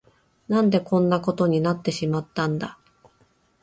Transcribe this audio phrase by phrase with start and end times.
[0.47, 2.79] 何でこんなことになってしまったんだ。